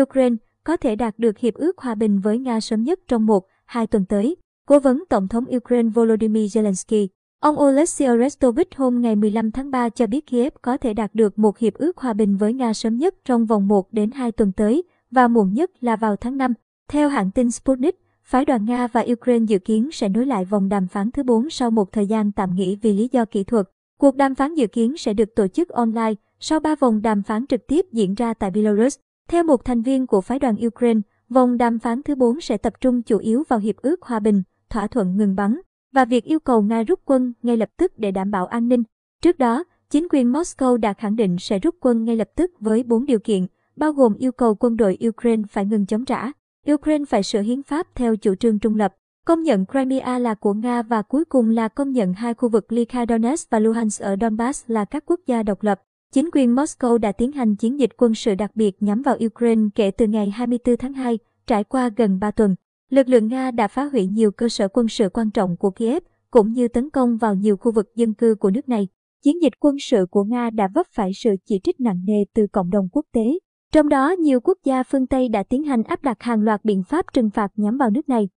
Ukraine 0.00 0.36
có 0.64 0.76
thể 0.76 0.96
đạt 0.96 1.18
được 1.18 1.38
hiệp 1.38 1.54
ước 1.54 1.78
hòa 1.78 1.94
bình 1.94 2.20
với 2.20 2.38
Nga 2.38 2.60
sớm 2.60 2.82
nhất 2.82 3.00
trong 3.08 3.26
một, 3.26 3.46
hai 3.64 3.86
tuần 3.86 4.04
tới. 4.04 4.36
Cố 4.66 4.78
vấn 4.78 5.04
Tổng 5.08 5.28
thống 5.28 5.44
Ukraine 5.56 5.88
Volodymyr 5.88 6.58
Zelensky, 6.58 7.06
ông 7.40 7.60
Oleksiy 7.60 8.06
Arestovich 8.06 8.76
hôm 8.76 9.00
ngày 9.00 9.16
15 9.16 9.50
tháng 9.50 9.70
3 9.70 9.88
cho 9.88 10.06
biết 10.06 10.26
Kiev 10.26 10.52
có 10.62 10.76
thể 10.76 10.94
đạt 10.94 11.14
được 11.14 11.38
một 11.38 11.58
hiệp 11.58 11.74
ước 11.74 11.96
hòa 11.96 12.12
bình 12.12 12.36
với 12.36 12.52
Nga 12.52 12.72
sớm 12.72 12.96
nhất 12.96 13.14
trong 13.24 13.46
vòng 13.46 13.68
1 13.68 13.92
đến 13.92 14.10
2 14.10 14.32
tuần 14.32 14.52
tới 14.52 14.82
và 15.10 15.28
muộn 15.28 15.54
nhất 15.54 15.70
là 15.80 15.96
vào 15.96 16.16
tháng 16.16 16.36
5. 16.36 16.54
Theo 16.88 17.08
hãng 17.08 17.30
tin 17.30 17.50
Sputnik, 17.50 18.00
phái 18.22 18.44
đoàn 18.44 18.64
Nga 18.64 18.86
và 18.86 19.04
Ukraine 19.12 19.44
dự 19.44 19.58
kiến 19.58 19.88
sẽ 19.92 20.08
nối 20.08 20.26
lại 20.26 20.44
vòng 20.44 20.68
đàm 20.68 20.86
phán 20.86 21.10
thứ 21.10 21.22
4 21.22 21.50
sau 21.50 21.70
một 21.70 21.92
thời 21.92 22.06
gian 22.06 22.32
tạm 22.32 22.54
nghỉ 22.54 22.76
vì 22.82 22.92
lý 22.92 23.08
do 23.12 23.24
kỹ 23.24 23.44
thuật. 23.44 23.66
Cuộc 23.98 24.16
đàm 24.16 24.34
phán 24.34 24.54
dự 24.54 24.66
kiến 24.66 24.96
sẽ 24.96 25.14
được 25.14 25.34
tổ 25.34 25.48
chức 25.48 25.68
online 25.68 26.14
sau 26.40 26.60
3 26.60 26.74
vòng 26.74 27.02
đàm 27.02 27.22
phán 27.22 27.46
trực 27.46 27.66
tiếp 27.66 27.86
diễn 27.92 28.14
ra 28.14 28.34
tại 28.34 28.50
Belarus. 28.50 28.98
Theo 29.28 29.44
một 29.44 29.64
thành 29.64 29.82
viên 29.82 30.06
của 30.06 30.20
phái 30.20 30.38
đoàn 30.38 30.56
Ukraine, 30.66 31.00
vòng 31.28 31.56
đàm 31.56 31.78
phán 31.78 32.02
thứ 32.02 32.14
4 32.14 32.40
sẽ 32.40 32.56
tập 32.56 32.72
trung 32.80 33.02
chủ 33.02 33.18
yếu 33.18 33.42
vào 33.48 33.58
hiệp 33.58 33.76
ước 33.76 34.02
hòa 34.02 34.20
bình, 34.20 34.42
thỏa 34.70 34.86
thuận 34.86 35.16
ngừng 35.16 35.34
bắn 35.34 35.60
và 35.92 36.04
việc 36.04 36.24
yêu 36.24 36.40
cầu 36.40 36.62
Nga 36.62 36.82
rút 36.82 37.00
quân 37.04 37.32
ngay 37.42 37.56
lập 37.56 37.68
tức 37.76 37.92
để 37.96 38.10
đảm 38.10 38.30
bảo 38.30 38.46
an 38.46 38.68
ninh. 38.68 38.82
Trước 39.22 39.38
đó, 39.38 39.64
chính 39.90 40.08
quyền 40.10 40.32
Moscow 40.32 40.76
đã 40.76 40.92
khẳng 40.92 41.16
định 41.16 41.36
sẽ 41.40 41.58
rút 41.58 41.74
quân 41.80 42.04
ngay 42.04 42.16
lập 42.16 42.28
tức 42.36 42.50
với 42.60 42.82
4 42.82 43.06
điều 43.06 43.18
kiện, 43.18 43.46
bao 43.76 43.92
gồm 43.92 44.14
yêu 44.14 44.32
cầu 44.32 44.54
quân 44.54 44.76
đội 44.76 44.98
Ukraine 45.08 45.42
phải 45.50 45.66
ngừng 45.66 45.86
chống 45.86 46.04
trả, 46.04 46.32
Ukraine 46.72 47.04
phải 47.04 47.22
sửa 47.22 47.40
hiến 47.40 47.62
pháp 47.62 47.86
theo 47.94 48.16
chủ 48.16 48.34
trương 48.34 48.58
trung 48.58 48.74
lập, 48.74 48.94
công 49.24 49.42
nhận 49.42 49.66
Crimea 49.66 50.18
là 50.18 50.34
của 50.34 50.54
Nga 50.54 50.82
và 50.82 51.02
cuối 51.02 51.24
cùng 51.24 51.50
là 51.50 51.68
công 51.68 51.92
nhận 51.92 52.12
hai 52.12 52.34
khu 52.34 52.48
vực 52.48 52.72
Lyka 52.72 53.06
Donetsk 53.08 53.50
và 53.50 53.58
Luhansk 53.58 54.02
ở 54.02 54.16
Donbass 54.20 54.64
là 54.66 54.84
các 54.84 55.04
quốc 55.06 55.20
gia 55.26 55.42
độc 55.42 55.62
lập. 55.62 55.80
Chính 56.14 56.30
quyền 56.32 56.54
Moscow 56.54 56.98
đã 56.98 57.12
tiến 57.12 57.32
hành 57.32 57.56
chiến 57.56 57.78
dịch 57.80 57.90
quân 57.96 58.14
sự 58.14 58.34
đặc 58.34 58.50
biệt 58.54 58.82
nhắm 58.82 59.02
vào 59.02 59.16
Ukraine 59.26 59.62
kể 59.74 59.90
từ 59.90 60.06
ngày 60.06 60.30
24 60.30 60.76
tháng 60.76 60.92
2, 60.92 61.18
trải 61.46 61.64
qua 61.64 61.90
gần 61.96 62.18
3 62.18 62.30
tuần. 62.30 62.54
Lực 62.90 63.08
lượng 63.08 63.28
Nga 63.28 63.50
đã 63.50 63.68
phá 63.68 63.84
hủy 63.84 64.06
nhiều 64.06 64.30
cơ 64.30 64.48
sở 64.48 64.68
quân 64.68 64.88
sự 64.88 65.08
quan 65.08 65.30
trọng 65.30 65.56
của 65.56 65.70
Kiev, 65.70 66.02
cũng 66.30 66.52
như 66.52 66.68
tấn 66.68 66.90
công 66.90 67.16
vào 67.16 67.34
nhiều 67.34 67.56
khu 67.56 67.72
vực 67.72 67.86
dân 67.96 68.14
cư 68.14 68.34
của 68.34 68.50
nước 68.50 68.68
này. 68.68 68.88
Chiến 69.24 69.42
dịch 69.42 69.52
quân 69.60 69.76
sự 69.80 70.06
của 70.10 70.24
Nga 70.24 70.50
đã 70.50 70.68
vấp 70.74 70.86
phải 70.94 71.10
sự 71.14 71.30
chỉ 71.46 71.60
trích 71.64 71.80
nặng 71.80 72.00
nề 72.06 72.24
từ 72.34 72.46
cộng 72.52 72.70
đồng 72.70 72.88
quốc 72.92 73.06
tế. 73.12 73.38
Trong 73.72 73.88
đó, 73.88 74.10
nhiều 74.10 74.40
quốc 74.40 74.58
gia 74.64 74.82
phương 74.82 75.06
Tây 75.06 75.28
đã 75.28 75.42
tiến 75.42 75.64
hành 75.64 75.82
áp 75.82 76.02
đặt 76.02 76.22
hàng 76.22 76.42
loạt 76.42 76.64
biện 76.64 76.82
pháp 76.88 77.06
trừng 77.12 77.30
phạt 77.30 77.48
nhắm 77.56 77.78
vào 77.78 77.90
nước 77.90 78.08
này. 78.08 78.28